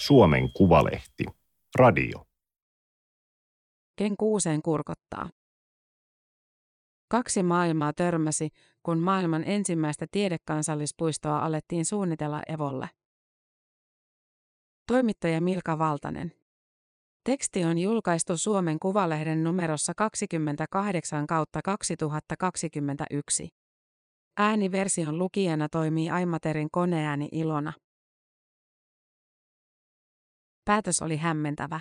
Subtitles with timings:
[0.00, 1.24] Suomen Kuvalehti.
[1.78, 2.26] Radio.
[3.96, 5.30] Ken kuuseen kurkottaa.
[7.08, 8.48] Kaksi maailmaa törmäsi,
[8.82, 12.90] kun maailman ensimmäistä tiedekansallispuistoa alettiin suunnitella Evolle.
[14.86, 16.32] Toimittaja Milka Valtanen.
[17.24, 23.48] Teksti on julkaistu Suomen Kuvalehden numerossa 28 kautta 2021.
[24.36, 27.72] Ääniversion lukijana toimii Aimaterin koneääni Ilona.
[30.70, 31.80] Päätös oli hämmentävä.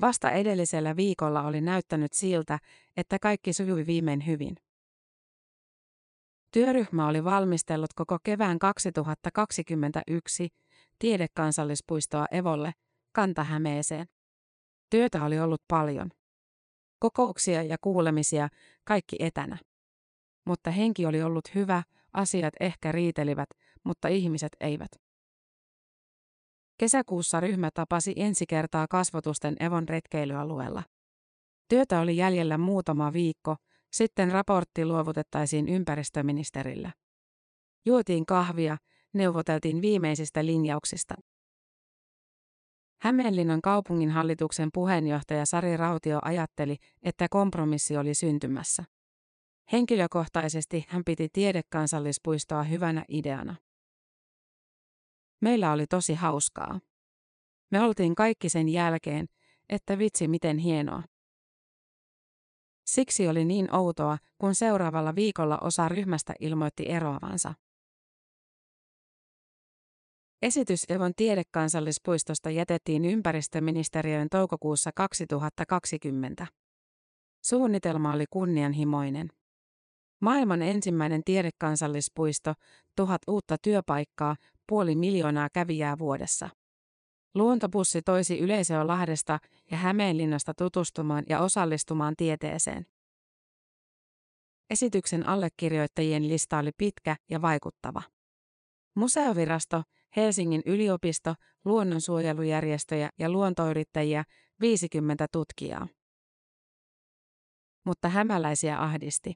[0.00, 2.58] Vasta edellisellä viikolla oli näyttänyt siltä,
[2.96, 4.56] että kaikki sujui viimein hyvin.
[6.50, 10.48] Työryhmä oli valmistellut koko kevään 2021
[10.98, 12.72] tiedekansallispuistoa Evolle,
[13.14, 14.06] Kantahämeeseen.
[14.90, 16.10] Työtä oli ollut paljon.
[16.98, 18.48] Kokouksia ja kuulemisia,
[18.84, 19.58] kaikki etänä.
[20.46, 23.48] Mutta henki oli ollut hyvä, asiat ehkä riitelivät,
[23.84, 25.11] mutta ihmiset eivät.
[26.82, 30.82] Kesäkuussa ryhmä tapasi ensi kertaa kasvotusten Evon retkeilyalueella.
[31.68, 33.56] Työtä oli jäljellä muutama viikko,
[33.92, 36.92] sitten raportti luovutettaisiin ympäristöministerille.
[37.86, 38.76] Juotiin kahvia,
[39.14, 41.14] neuvoteltiin viimeisistä linjauksista.
[43.00, 48.84] Hämeenlinnan kaupunginhallituksen puheenjohtaja Sari Rautio ajatteli, että kompromissi oli syntymässä.
[49.72, 53.56] Henkilökohtaisesti hän piti tiedekansallispuistoa hyvänä ideana.
[55.42, 56.80] Meillä oli tosi hauskaa.
[57.70, 59.26] Me oltiin kaikki sen jälkeen,
[59.68, 61.02] että vitsi miten hienoa.
[62.86, 67.54] Siksi oli niin outoa, kun seuraavalla viikolla osa ryhmästä ilmoitti eroavansa.
[70.42, 76.46] Esitys Evon tiedekansallispuistosta jätettiin ympäristöministeriön toukokuussa 2020.
[77.44, 79.28] Suunnitelma oli kunnianhimoinen.
[80.20, 82.54] Maailman ensimmäinen tiedekansallispuisto,
[82.96, 84.36] tuhat uutta työpaikkaa,
[84.72, 86.48] puoli miljoonaa kävijää vuodessa.
[87.34, 89.38] Luontobussi toisi yleisöä Lahdesta
[89.70, 92.86] ja Hämeenlinnasta tutustumaan ja osallistumaan tieteeseen.
[94.70, 98.02] Esityksen allekirjoittajien lista oli pitkä ja vaikuttava.
[98.94, 99.82] Museovirasto,
[100.16, 101.34] Helsingin yliopisto,
[101.64, 104.24] luonnonsuojelujärjestöjä ja luontoyrittäjiä
[104.60, 105.88] 50 tutkijaa.
[107.84, 109.34] Mutta hämäläisiä ahdisti.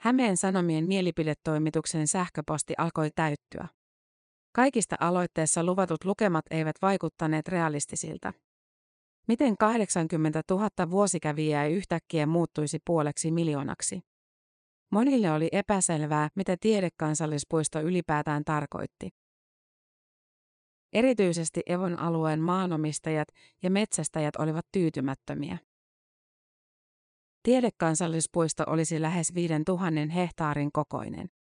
[0.00, 3.68] Hämeen Sanomien mielipidetoimituksen sähköposti alkoi täyttyä.
[4.56, 8.32] Kaikista aloitteessa luvatut lukemat eivät vaikuttaneet realistisilta.
[9.28, 14.00] Miten 80 000 vuosikävijää yhtäkkiä muuttuisi puoleksi miljoonaksi?
[14.92, 19.08] Monille oli epäselvää, mitä tiedekansallispuisto ylipäätään tarkoitti.
[20.92, 23.28] Erityisesti Evon alueen maanomistajat
[23.62, 25.58] ja metsästäjät olivat tyytymättömiä.
[27.42, 31.35] Tiedekansallispuisto olisi lähes 5000 hehtaarin kokoinen.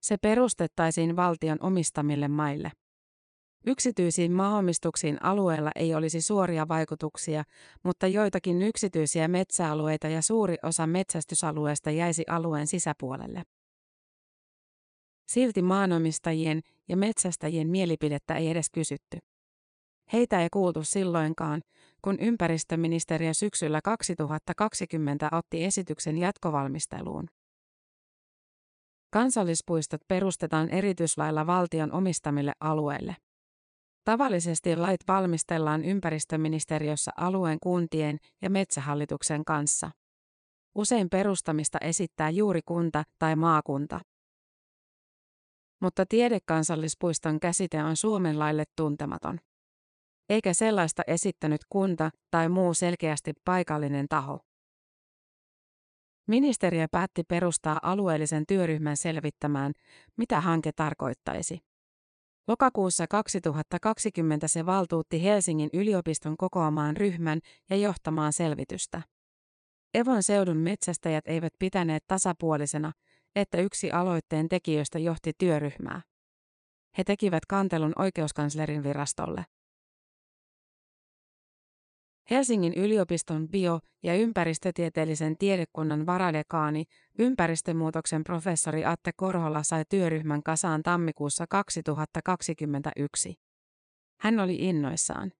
[0.00, 2.72] Se perustettaisiin valtion omistamille maille.
[3.66, 7.44] Yksityisiin maaomistuksiin alueella ei olisi suoria vaikutuksia,
[7.84, 13.42] mutta joitakin yksityisiä metsäalueita ja suuri osa metsästysalueesta jäisi alueen sisäpuolelle.
[15.28, 19.18] Silti maanomistajien ja metsästäjien mielipidettä ei edes kysytty.
[20.12, 21.62] Heitä ei kuultu silloinkaan,
[22.02, 27.26] kun ympäristöministeriö syksyllä 2020 otti esityksen jatkovalmisteluun.
[29.10, 33.16] Kansallispuistot perustetaan erityislailla valtion omistamille alueille.
[34.04, 39.90] Tavallisesti lait valmistellaan ympäristöministeriössä alueen kuntien ja metsähallituksen kanssa.
[40.74, 44.00] Usein perustamista esittää juuri kunta tai maakunta.
[45.80, 49.40] Mutta tiedekansallispuiston käsite on Suomen laille tuntematon.
[50.28, 54.40] Eikä sellaista esittänyt kunta tai muu selkeästi paikallinen taho.
[56.28, 59.72] Ministeriö päätti perustaa alueellisen työryhmän selvittämään,
[60.16, 61.58] mitä hanke tarkoittaisi.
[62.48, 67.40] Lokakuussa 2020 se valtuutti Helsingin yliopiston kokoamaan ryhmän
[67.70, 69.02] ja johtamaan selvitystä.
[69.94, 72.92] Evon seudun metsästäjät eivät pitäneet tasapuolisena,
[73.36, 76.02] että yksi aloitteen tekijöistä johti työryhmää.
[76.98, 79.44] He tekivät kantelun oikeuskanslerin virastolle.
[82.30, 86.84] Helsingin yliopiston bio- ja ympäristötieteellisen tiedekunnan varadekaani,
[87.18, 93.34] ympäristömuutoksen professori Atte Korhola sai työryhmän kasaan tammikuussa 2021.
[94.20, 95.32] Hän oli innoissaan.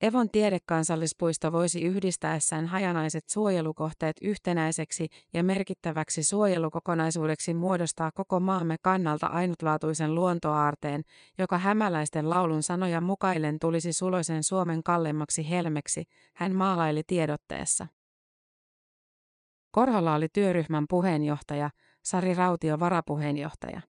[0.00, 10.14] Evon tiedekansallispuisto voisi yhdistäessään hajanaiset suojelukohteet yhtenäiseksi ja merkittäväksi suojelukokonaisuudeksi muodostaa koko maamme kannalta ainutlaatuisen
[10.14, 11.02] luontoaarteen,
[11.38, 16.04] joka hämäläisten laulun sanoja mukaillen tulisi suloisen Suomen kallemmaksi helmeksi,
[16.34, 17.86] hän maalaili tiedotteessa.
[19.70, 21.70] Korhola oli työryhmän puheenjohtaja,
[22.04, 23.80] Sari Rautio varapuheenjohtaja.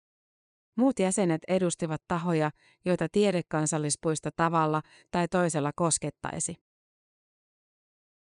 [0.76, 2.50] Muut jäsenet edustivat tahoja,
[2.85, 6.55] joita tiedekansallispuisto tavalla tai toisella koskettaisi.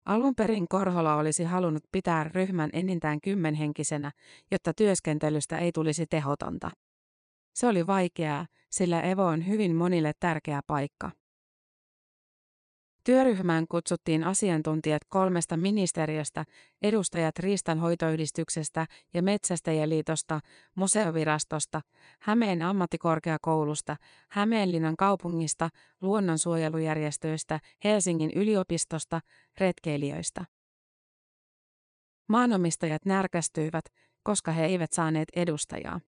[0.06, 4.12] Alun perin Korhola olisi halunnut pitää ryhmän enintään kymmenhenkisenä,
[4.51, 6.72] jotta työskentelystä ei tulisi tehotonta.
[7.54, 11.12] Se oli vaikeaa, sillä Evo on hyvin monille tärkeä paikka.
[13.07, 16.45] Työryhmään kutsuttiin asiantuntijat kolmesta ministeriöstä,
[16.81, 20.39] edustajat Riistanhoitoyhdistyksestä ja Metsästäjäliitosta,
[20.75, 21.81] museovirastosta,
[22.21, 23.95] Hämeen ammattikorkeakoulusta,
[24.30, 25.69] Hämeenlinnan kaupungista,
[26.01, 29.21] luonnonsuojelujärjestöistä, Helsingin yliopistosta,
[29.59, 30.45] retkeilijöistä.
[32.30, 33.86] Maanomistajat närkästyivät,
[34.24, 36.01] koska he eivät saaneet edustajaa.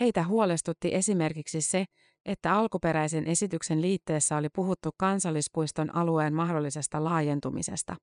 [0.00, 1.84] Heitä huolestutti esimerkiksi se,
[2.24, 7.96] että alkuperäisen esityksen liitteessä oli puhuttu kansallispuiston alueen mahdollisesta laajentumisesta.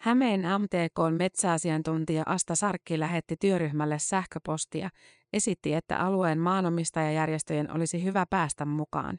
[0.00, 4.90] Hämeen MTKn metsäasiantuntija Asta Sarkki lähetti työryhmälle sähköpostia,
[5.32, 9.18] esitti, että alueen maanomistajajärjestöjen olisi hyvä päästä mukaan.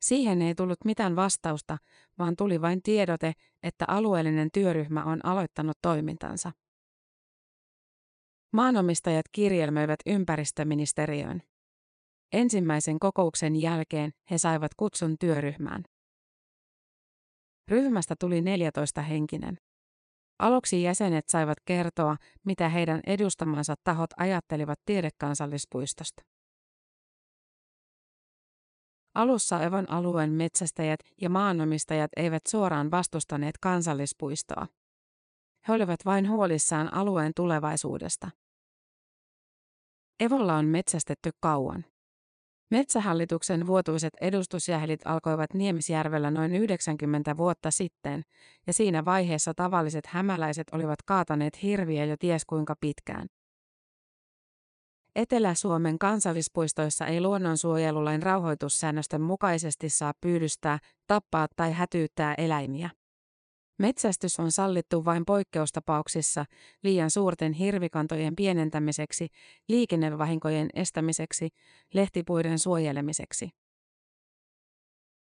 [0.00, 1.78] Siihen ei tullut mitään vastausta,
[2.18, 3.32] vaan tuli vain tiedote,
[3.62, 6.52] että alueellinen työryhmä on aloittanut toimintansa.
[8.52, 11.42] Maanomistajat kirjelmöivät ympäristöministeriöön.
[12.32, 15.84] Ensimmäisen kokouksen jälkeen he saivat kutsun työryhmään.
[17.68, 19.58] Ryhmästä tuli 14 henkinen.
[20.38, 26.22] Aluksi jäsenet saivat kertoa, mitä heidän edustamansa tahot ajattelivat tiedekansallispuistosta.
[29.14, 34.66] Alussa Evon alueen metsästäjät ja maanomistajat eivät suoraan vastustaneet kansallispuistoa.
[35.68, 38.30] He olivat vain huolissaan alueen tulevaisuudesta.
[40.20, 41.84] Evolla on metsästetty kauan.
[42.70, 48.22] Metsähallituksen vuotuiset edustusjählit alkoivat Niemisjärvellä noin 90 vuotta sitten,
[48.66, 53.26] ja siinä vaiheessa tavalliset hämäläiset olivat kaataneet hirviä jo ties kuinka pitkään.
[55.16, 62.90] Etelä-Suomen kansallispuistoissa ei luonnonsuojelulain rauhoitussäännösten mukaisesti saa pyydystää, tappaa tai hätyyttää eläimiä.
[63.80, 66.44] Metsästys on sallittu vain poikkeustapauksissa
[66.82, 69.28] liian suurten hirvikantojen pienentämiseksi,
[69.68, 71.48] liikennevahinkojen estämiseksi,
[71.94, 73.50] lehtipuiden suojelemiseksi.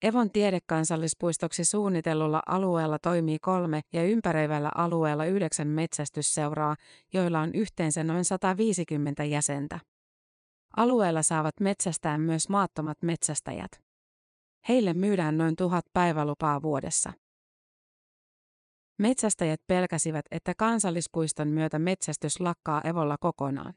[0.03, 6.77] Evon tiedekansallispuistoksi suunnitellulla alueella toimii kolme ja ympäröivällä alueella yhdeksän metsästysseuraa,
[7.13, 9.81] joilla on yhteensä noin 150 jäsentä.
[10.77, 13.71] Alueella saavat metsästää myös maattomat metsästäjät.
[14.69, 17.13] Heille myydään noin tuhat päivälupaa vuodessa.
[19.01, 23.75] Metsästäjät pelkäsivät, että kansallispuiston myötä metsästys lakkaa Evolla kokonaan.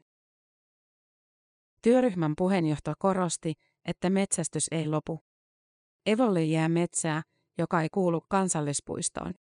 [1.82, 3.54] Työryhmän puheenjohto korosti,
[3.84, 5.20] että metsästys ei lopu.
[6.06, 7.22] Evolle jää metsää,
[7.58, 9.34] joka ei kuulu kansallispuistoon.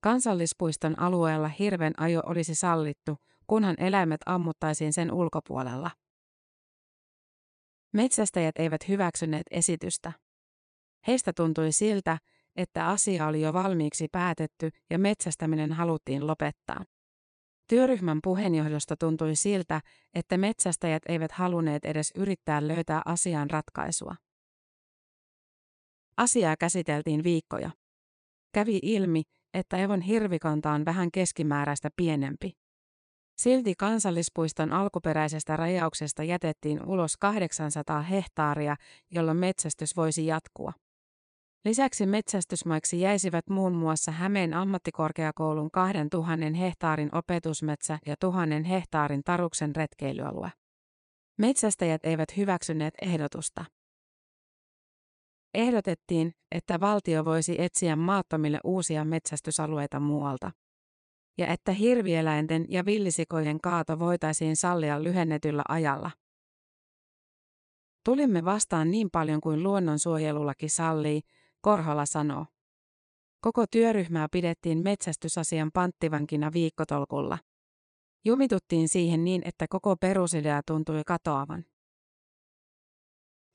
[0.00, 3.16] Kansallispuiston alueella hirven ajo olisi sallittu,
[3.46, 5.90] kunhan eläimet ammuttaisiin sen ulkopuolella.
[7.92, 10.12] Metsästäjät eivät hyväksyneet esitystä.
[11.06, 12.18] Heistä tuntui siltä,
[12.56, 16.84] että asia oli jo valmiiksi päätetty ja metsästäminen haluttiin lopettaa.
[17.68, 19.80] Työryhmän puheenjohdosta tuntui siltä,
[20.14, 24.14] että metsästäjät eivät halunneet edes yrittää löytää asiaan ratkaisua.
[26.16, 27.70] Asiaa käsiteltiin viikkoja.
[28.54, 29.22] Kävi ilmi,
[29.54, 32.52] että Evon hirvikanta on vähän keskimääräistä pienempi.
[33.38, 38.76] Silti kansallispuiston alkuperäisestä rajauksesta jätettiin ulos 800 hehtaaria,
[39.10, 40.72] jolloin metsästys voisi jatkua.
[41.64, 50.52] Lisäksi metsästysmaiksi jäisivät muun muassa Hämeen ammattikorkeakoulun 2000 hehtaarin opetusmetsä ja 1000 hehtaarin Taruksen retkeilyalue.
[51.38, 53.64] Metsästäjät eivät hyväksyneet ehdotusta.
[55.54, 60.50] Ehdotettiin, että valtio voisi etsiä maattomille uusia metsästysalueita muualta.
[61.38, 66.10] Ja että hirvieläinten ja villisikojen kaato voitaisiin sallia lyhennetyllä ajalla.
[68.04, 71.22] Tulimme vastaan niin paljon kuin luonnonsuojelulaki sallii,
[71.62, 72.46] Korhola sanoo.
[73.40, 77.38] Koko työryhmää pidettiin metsästysasian panttivankina viikkotolkulla.
[78.24, 81.64] Jumituttiin siihen niin, että koko perusidea tuntui katoavan.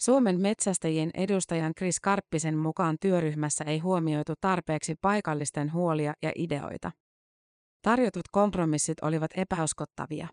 [0.02, 6.92] Suomen metsästäjien edustajan Chris Karppisen mukaan työryhmässä ei huomioitu tarpeeksi paikallisten huolia ja ideoita.
[7.82, 10.28] Tarjotut kompromissit olivat epäuskottavia.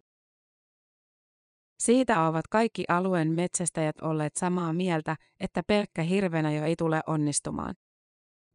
[1.78, 7.74] Siitä ovat kaikki alueen metsästäjät olleet samaa mieltä, että pelkkä hirvenä jo ei tule onnistumaan.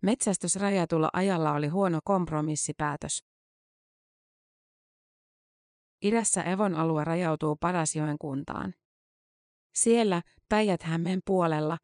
[0.02, 3.24] Metsästys rajatulla ajalla oli huono kompromissipäätös.
[6.02, 8.74] Idässä Evon alue rajautuu Padasjoen kuntaan.
[9.76, 11.78] Siellä, Päijät-Hämeen puolella,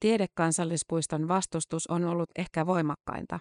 [0.00, 3.38] tiedekansallispuiston vastustus on ollut ehkä voimakkainta.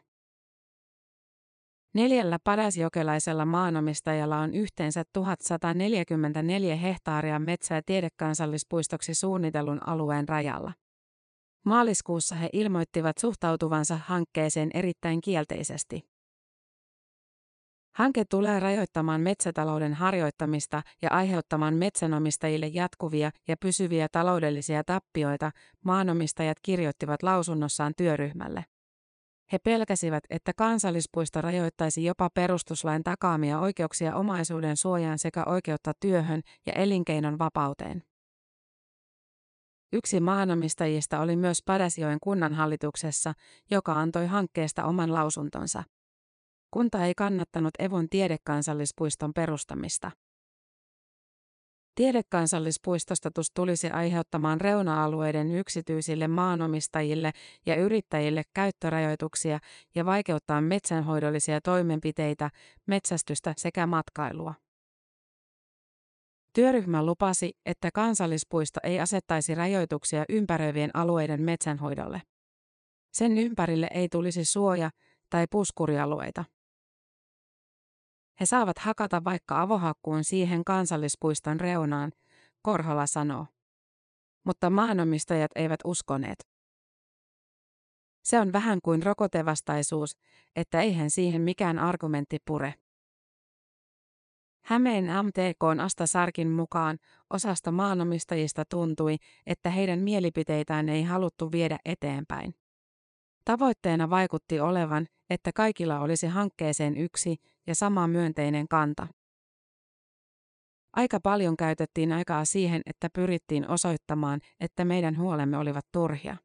[1.93, 10.73] Neljällä padasjokelaisella maanomistajalla on yhteensä 1144 hehtaaria metsää tiedekansallispuistoksi suunnitellun alueen rajalla.
[11.65, 16.01] Maaliskuussa he ilmoittivat suhtautuvansa hankkeeseen erittäin kielteisesti.
[17.95, 25.51] Hanke tulee rajoittamaan metsätalouden harjoittamista ja aiheuttamaan metsänomistajille jatkuvia ja pysyviä taloudellisia tappioita,
[25.85, 28.65] maanomistajat kirjoittivat lausunnossaan työryhmälle.
[29.51, 36.73] He pelkäsivät, että kansallispuisto rajoittaisi jopa perustuslain takaamia oikeuksia omaisuuden suojaan sekä oikeutta työhön ja
[36.73, 38.03] elinkeinon vapauteen.
[39.93, 43.33] Yksi maanomistajista oli myös Padasjoen kunnanhallituksessa,
[43.71, 45.83] joka antoi hankkeesta oman lausuntonsa.
[46.71, 50.11] Kunta ei kannattanut Evon tiedekansallispuiston perustamista.
[51.95, 57.31] Tiedekansallispuistostatus tulisi aiheuttamaan reuna-alueiden yksityisille maanomistajille
[57.65, 59.59] ja yrittäjille käyttörajoituksia
[59.95, 62.49] ja vaikeuttaa metsänhoidollisia toimenpiteitä,
[62.87, 64.53] metsästystä sekä matkailua.
[66.53, 72.21] Työryhmä lupasi, että kansallispuisto ei asettaisi rajoituksia ympäröivien alueiden metsänhoidolle.
[73.13, 74.91] Sen ympärille ei tulisi suoja-
[75.29, 76.45] tai puskurialueita.
[78.41, 82.11] He saavat hakata vaikka avohakkuun siihen kansallispuiston reunaan,
[82.61, 83.47] Korhola sanoo.
[84.43, 86.47] Mutta maanomistajat eivät uskoneet.
[88.23, 90.17] Se on vähän kuin rokotevastaisuus,
[90.55, 92.73] että eihän siihen mikään argumentti pure.
[94.65, 96.97] Hämeen MTKn Asta Sarkin mukaan
[97.29, 102.55] osasta maanomistajista tuntui, että heidän mielipiteitään ei haluttu viedä eteenpäin.
[103.45, 107.37] Tavoitteena vaikutti olevan, että kaikilla olisi hankkeeseen yksi
[107.71, 109.07] ja sama myönteinen kanta.
[110.93, 116.37] Aika paljon käytettiin aikaa siihen, että pyrittiin osoittamaan, että meidän huolemme olivat turhia.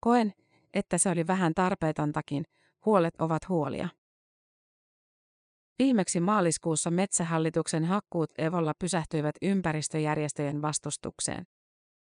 [0.00, 0.32] Koen,
[0.74, 2.44] että se oli vähän tarpeetontakin,
[2.86, 3.88] huolet ovat huolia.
[5.78, 11.46] Viimeksi maaliskuussa Metsähallituksen hakkuut Evolla pysähtyivät ympäristöjärjestöjen vastustukseen.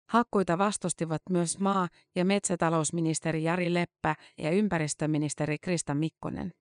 [0.09, 6.51] Hakkuita vastustivat myös maa- ja metsätalousministeri Jari Leppä ja ympäristöministeri Krista Mikkonen.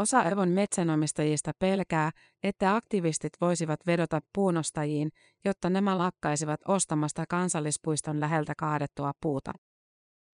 [0.00, 2.10] Osa Evon metsänomistajista pelkää,
[2.42, 5.10] että aktivistit voisivat vedota puunostajiin,
[5.44, 9.52] jotta nämä lakkaisivat ostamasta kansallispuiston läheltä kaadettua puuta.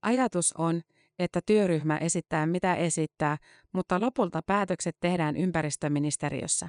[0.03, 0.81] Ajatus on,
[1.19, 3.37] että työryhmä esittää mitä esittää,
[3.73, 6.69] mutta lopulta päätökset tehdään ympäristöministeriössä.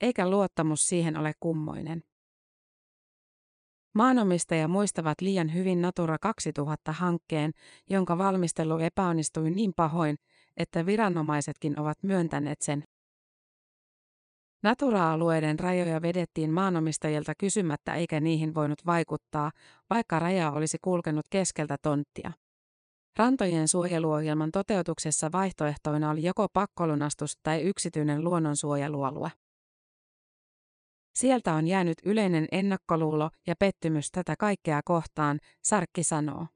[0.00, 2.02] Eikä luottamus siihen ole kummoinen.
[3.94, 7.52] Maanomistaja muistavat liian hyvin Natura 2000-hankkeen,
[7.90, 10.16] jonka valmistelu epäonnistui niin pahoin,
[10.56, 12.84] että viranomaisetkin ovat myöntäneet sen.
[14.62, 19.50] Natura-alueiden rajoja vedettiin maanomistajilta kysymättä eikä niihin voinut vaikuttaa,
[19.90, 22.32] vaikka raja olisi kulkenut keskeltä tonttia.
[23.18, 29.32] Rantojen suojeluohjelman toteutuksessa vaihtoehtoina oli joko pakkolunastus tai yksityinen luonnonsuojelualue.
[31.14, 36.46] Sieltä on jäänyt yleinen ennakkoluulo ja pettymys tätä kaikkea kohtaan, Sarkki sanoo.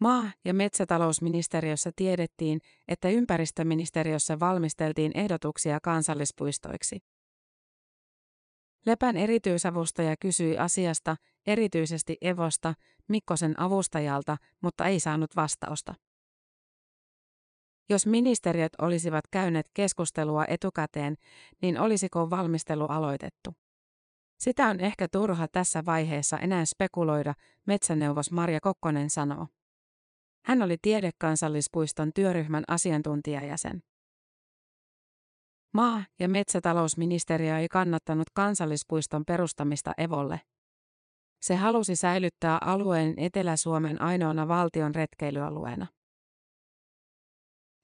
[0.00, 6.98] Maa- ja metsätalousministeriössä tiedettiin, että ympäristöministeriössä valmisteltiin ehdotuksia kansallispuistoiksi.
[8.86, 12.74] Lepän erityisavustaja kysyi asiasta, erityisesti Evosta,
[13.08, 15.94] Mikkosen avustajalta, mutta ei saanut vastausta.
[17.88, 21.16] Jos ministeriöt olisivat käyneet keskustelua etukäteen,
[21.62, 23.54] niin olisiko valmistelu aloitettu?
[24.38, 27.34] Sitä on ehkä turha tässä vaiheessa enää spekuloida,
[27.66, 29.46] metsäneuvos Marja Kokkonen sanoo.
[30.48, 33.82] Hän oli tiedekansallispuiston työryhmän asiantuntijajäsen.
[35.74, 40.40] Maa- ja metsätalousministeriö ei kannattanut kansallispuiston perustamista Evolle.
[41.42, 45.86] Se halusi säilyttää alueen Etelä-Suomen ainoana valtion retkeilyalueena.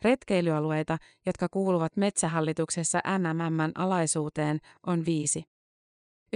[0.05, 5.54] Retkeilyalueita, jotka kuuluvat metsähallituksessa MMMn alaisuuteen, on viisi.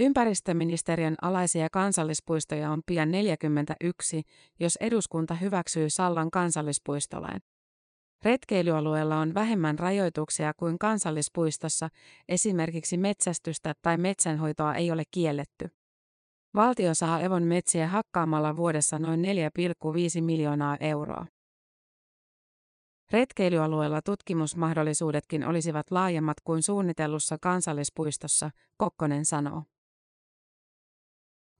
[0.01, 4.23] Ympäristöministeriön alaisia kansallispuistoja on pian 41,
[4.59, 7.41] jos eduskunta hyväksyy Sallan kansallispuistolain.
[8.23, 11.89] Retkeilyalueella on vähemmän rajoituksia kuin kansallispuistossa,
[12.29, 15.69] esimerkiksi metsästystä tai metsänhoitoa ei ole kielletty.
[16.55, 21.25] Valtio saa Evon metsiä hakkaamalla vuodessa noin 4,5 miljoonaa euroa.
[23.11, 29.63] Retkeilyalueella tutkimusmahdollisuudetkin olisivat laajemmat kuin suunnitellussa kansallispuistossa, Kokkonen sanoo.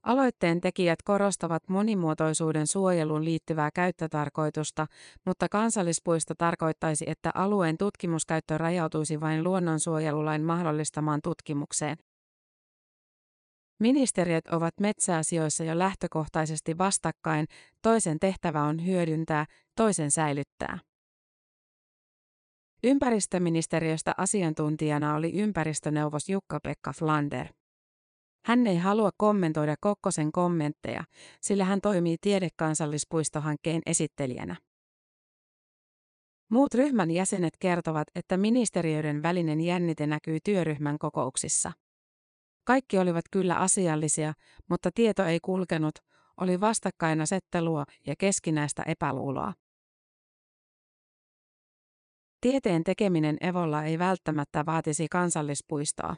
[0.02, 4.86] Aloitteen tekijät korostavat monimuotoisuuden suojeluun liittyvää käyttötarkoitusta,
[5.26, 11.96] mutta kansallispuisto tarkoittaisi, että alueen tutkimuskäyttö rajautuisi vain luonnonsuojelulain mahdollistamaan tutkimukseen.
[13.80, 17.46] Ministeriöt ovat metsäasioissa jo lähtökohtaisesti vastakkain,
[17.82, 20.78] toisen tehtävä on hyödyntää, toisen säilyttää.
[22.84, 27.59] Ympäristöministeriöstä asiantuntijana oli ympäristöneuvos Jukka-Pekka Flander.
[28.44, 31.04] Hän ei halua kommentoida Kokkosen kommentteja,
[31.40, 34.56] sillä hän toimii tiedekansallispuistohankkeen esittelijänä.
[36.50, 41.72] Muut ryhmän jäsenet kertovat, että ministeriöiden välinen jännite näkyy työryhmän kokouksissa.
[42.64, 44.34] Kaikki olivat kyllä asiallisia,
[44.70, 45.94] mutta tieto ei kulkenut,
[46.36, 49.54] oli vastakkainasettelua ja keskinäistä epäluuloa.
[52.40, 56.16] Tieteen tekeminen Evolla ei välttämättä vaatisi kansallispuistoa.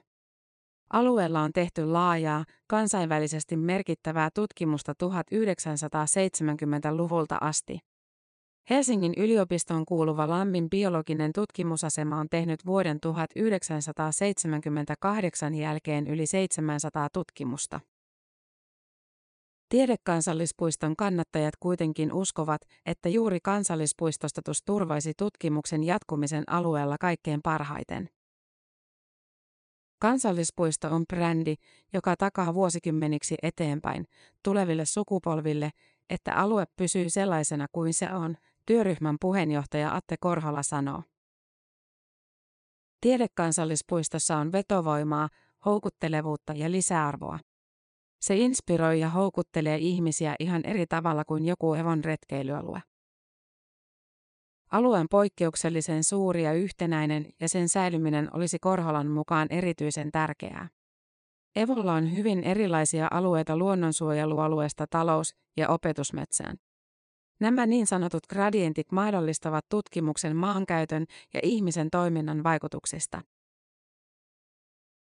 [0.92, 7.78] Alueella on tehty laajaa, kansainvälisesti merkittävää tutkimusta 1970-luvulta asti.
[8.70, 17.80] Helsingin yliopistoon kuuluva Lammin biologinen tutkimusasema on tehnyt vuoden 1978 jälkeen yli 700 tutkimusta.
[19.68, 28.08] Tiedekansallispuiston kannattajat kuitenkin uskovat, että juuri kansallispuistostatus turvaisi tutkimuksen jatkumisen alueella kaikkein parhaiten.
[30.02, 31.54] Kansallispuisto on brändi,
[31.92, 34.06] joka takaa vuosikymmeniksi eteenpäin
[34.42, 35.71] tuleville sukupolville,
[36.11, 41.02] että alue pysyy sellaisena kuin se on, työryhmän puheenjohtaja Atte Korhola sanoo.
[43.00, 45.28] Tiedekansallispuistossa on vetovoimaa,
[45.64, 47.38] houkuttelevuutta ja lisäarvoa.
[48.21, 52.82] Se inspiroi ja houkuttelee ihmisiä ihan eri tavalla kuin joku Evon retkeilyalue.
[54.72, 60.68] Alueen poikkeuksellisen suuri ja yhtenäinen ja sen säilyminen olisi Korholan mukaan erityisen tärkeää.
[61.56, 66.56] Evolla on hyvin erilaisia alueita luonnonsuojelualueesta talous- ja opetusmetsään.
[67.40, 73.20] Nämä niin sanotut gradientit mahdollistavat tutkimuksen maankäytön ja ihmisen toiminnan vaikutuksista.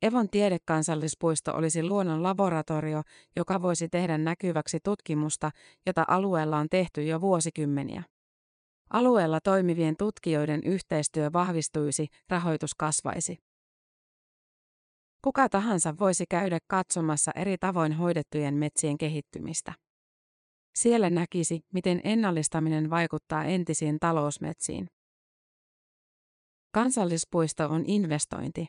[0.02, 3.02] Evon tiedekansallispuisto olisi luonnon laboratorio,
[3.36, 5.52] joka voisi tehdä näkyväksi tutkimusta,
[5.86, 8.04] jota alueella on tehty jo vuosikymmeniä.
[8.90, 13.38] Alueella toimivien tutkijoiden yhteistyö vahvistuisi, rahoitus kasvaisi.
[15.24, 19.74] Kuka tahansa voisi käydä katsomassa eri tavoin hoidettujen metsien kehittymistä.
[20.76, 24.88] Siellä näkisi, miten ennallistaminen vaikuttaa entisiin talousmetsiin.
[26.72, 28.66] Kansallispuisto on investointi.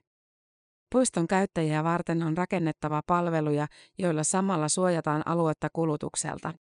[0.93, 3.67] Puiston käyttäjiä varten on rakennettava palveluja,
[3.99, 6.53] joilla samalla suojataan aluetta kulutukselta.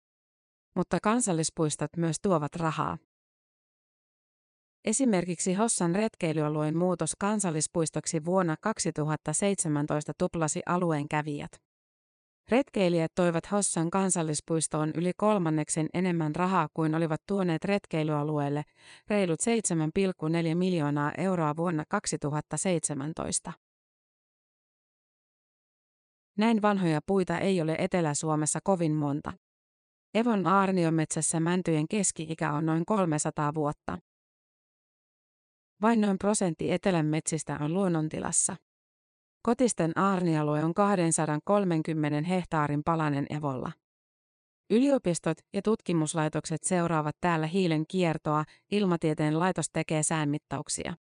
[0.77, 2.99] Mutta kansallispuistot myös tuovat rahaa.
[4.85, 11.51] Esimerkiksi Hossan retkeilyalueen muutos kansallispuistoksi vuonna 2017 tuplasi alueen kävijät.
[12.51, 18.63] Retkeilijät toivat Hossan kansallispuistoon yli kolmanneksen enemmän rahaa kuin olivat tuoneet retkeilyalueelle,
[19.09, 23.53] reilut 7,4 miljoonaa euroa vuonna 2017.
[26.39, 29.33] Näin vanhoja puita ei ole Etelä-Suomessa kovin monta.
[30.15, 33.99] Evon aarniometsässä mäntyjen keski-ikä on noin 300 vuotta.
[35.83, 38.57] Vain noin prosentti etelän metsistä on luonnontilassa.
[39.43, 43.73] Kotisten aarnialue on 230 hehtaarin palanen Evolla.
[44.71, 50.95] Yliopistot ja tutkimuslaitokset seuraavat täällä hiilen kiertoa, ilmatieteen laitos tekee säänmittauksia.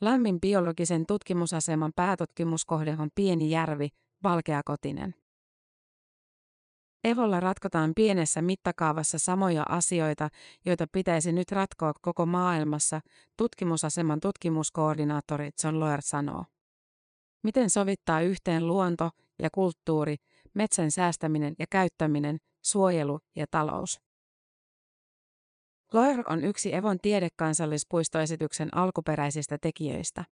[0.00, 3.88] Lämmin biologisen tutkimusaseman päätutkimuskohde on pieni järvi,
[4.22, 5.14] valkeakotinen.
[7.04, 10.28] Evolla ratkotaan pienessä mittakaavassa samoja asioita,
[10.64, 13.00] joita pitäisi nyt ratkoa koko maailmassa,
[13.36, 16.44] tutkimusaseman tutkimuskoordinaattori John Loer sanoo.
[17.42, 19.10] Miten sovittaa yhteen luonto
[19.42, 20.16] ja kulttuuri,
[20.54, 24.00] metsän säästäminen ja käyttäminen, suojelu ja talous?
[25.92, 30.24] Loer on yksi Evon tiedekansallispuistoesityksen alkuperäisistä tekijöistä.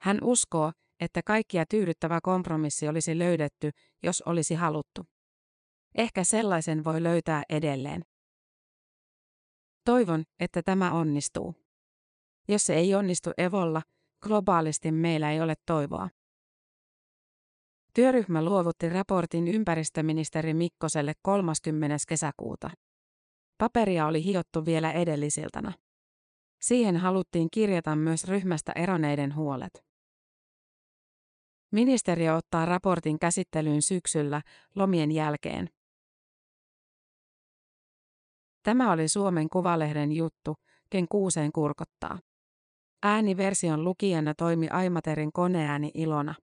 [0.00, 3.70] Hän uskoo, että kaikkia tyydyttävä kompromissi olisi löydetty,
[4.02, 5.13] jos olisi haluttu.
[5.94, 8.04] Ehkä sellaisen voi löytää edelleen.
[9.84, 11.54] Toivon, että tämä onnistuu.
[12.48, 13.82] Jos se ei onnistu Evolla,
[14.22, 16.08] globaalisti meillä ei ole toivoa.
[17.94, 21.96] Työryhmä luovutti raportin ympäristöministeri Mikkoselle 30.
[22.08, 22.70] kesäkuuta.
[23.58, 25.72] Paperia oli hiottu vielä edellisiltana.
[26.60, 29.84] Siihen haluttiin kirjata myös ryhmästä eroneiden huolet.
[31.72, 34.42] Ministeriö ottaa raportin käsittelyyn syksyllä
[34.74, 35.68] lomien jälkeen.
[38.64, 40.56] Tämä oli Suomen Kuvalehden juttu,
[40.90, 42.18] ken kuuseen kurkottaa.
[43.02, 46.34] Ääniversion lukijana toimi Aimaterin koneääni Ilona.